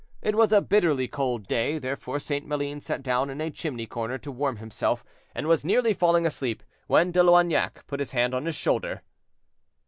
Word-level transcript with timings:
It 0.23 0.33
was 0.33 0.51
a 0.51 0.61
bitterly 0.63 1.07
cold 1.07 1.45
day, 1.47 1.77
therefore 1.77 2.19
St. 2.19 2.43
Maline 2.43 2.81
sat 2.81 3.03
down 3.03 3.29
in 3.29 3.39
a 3.39 3.51
chimney 3.51 3.85
corner 3.85 4.17
to 4.17 4.31
warm 4.31 4.57
himself, 4.57 5.03
and 5.35 5.45
was 5.45 5.63
nearly 5.63 5.93
falling 5.93 6.25
asleep, 6.25 6.63
when 6.87 7.11
De 7.11 7.21
Loignac 7.21 7.85
put 7.85 7.99
his 7.99 8.11
hand 8.11 8.33
on 8.33 8.45
his 8.47 8.55
shoulder. 8.55 9.03